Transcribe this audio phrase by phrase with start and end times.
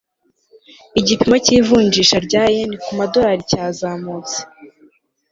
[0.99, 4.37] igipimo cy'ivunjisha rya yen ku madorari cyazamutse